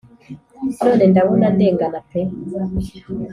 none 0.79 1.03
ndabona 1.11 1.45
ndengana 1.55 1.99
pe 2.09 2.19